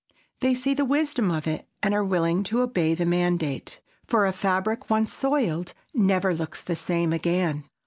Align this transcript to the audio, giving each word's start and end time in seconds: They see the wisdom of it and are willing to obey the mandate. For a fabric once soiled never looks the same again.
They 0.39 0.55
see 0.55 0.73
the 0.73 0.83
wisdom 0.83 1.29
of 1.29 1.45
it 1.45 1.67
and 1.83 1.93
are 1.93 2.03
willing 2.03 2.41
to 2.45 2.61
obey 2.63 2.95
the 2.95 3.05
mandate. 3.05 3.81
For 4.07 4.25
a 4.25 4.33
fabric 4.33 4.89
once 4.89 5.13
soiled 5.13 5.75
never 5.93 6.33
looks 6.33 6.63
the 6.63 6.75
same 6.75 7.13
again. 7.13 7.65